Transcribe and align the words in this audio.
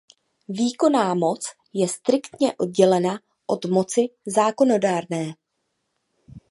Výkonná 0.49 1.13
moc 1.13 1.45
je 1.73 1.87
striktně 1.87 2.53
oddělena 2.57 3.19
od 3.47 3.65
moci 3.65 4.01
zákonodárné. 4.25 5.33